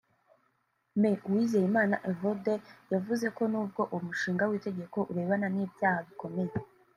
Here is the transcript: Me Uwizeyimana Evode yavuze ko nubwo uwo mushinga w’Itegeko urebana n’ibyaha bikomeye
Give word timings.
Me 1.01 1.09
Uwizeyimana 1.27 1.95
Evode 2.11 2.53
yavuze 2.93 3.25
ko 3.37 3.43
nubwo 3.51 3.81
uwo 3.91 3.99
mushinga 4.07 4.43
w’Itegeko 4.49 4.97
urebana 5.11 5.47
n’ibyaha 5.55 5.99
bikomeye 6.09 6.53